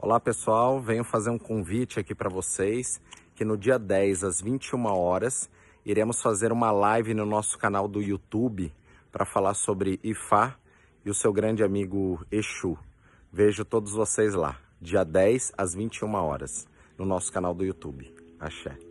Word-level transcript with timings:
Olá 0.00 0.20
pessoal, 0.20 0.80
venho 0.80 1.02
fazer 1.02 1.28
um 1.28 1.38
convite 1.38 1.98
aqui 1.98 2.14
para 2.14 2.30
vocês 2.30 3.00
que 3.34 3.44
no 3.44 3.58
dia 3.58 3.80
10 3.80 4.22
às 4.22 4.40
21 4.40 4.86
horas 4.86 5.50
iremos 5.84 6.22
fazer 6.22 6.52
uma 6.52 6.70
live 6.70 7.14
no 7.14 7.26
nosso 7.26 7.58
canal 7.58 7.88
do 7.88 8.00
YouTube 8.00 8.72
para 9.10 9.26
falar 9.26 9.54
sobre 9.54 9.98
Ifá 10.04 10.56
e 11.04 11.10
o 11.10 11.14
seu 11.14 11.32
grande 11.32 11.64
amigo 11.64 12.24
Exu. 12.30 12.78
Vejo 13.32 13.64
todos 13.64 13.90
vocês 13.90 14.34
lá, 14.34 14.60
dia 14.80 15.02
10 15.02 15.54
às 15.58 15.74
21 15.74 16.14
horas, 16.14 16.68
no 16.96 17.04
nosso 17.04 17.32
canal 17.32 17.52
do 17.52 17.64
YouTube. 17.64 18.14
Axé. 18.38 18.87